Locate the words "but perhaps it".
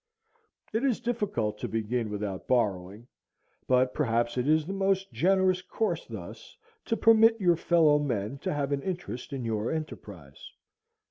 3.67-4.47